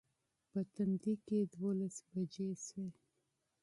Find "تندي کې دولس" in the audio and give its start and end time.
0.73-1.95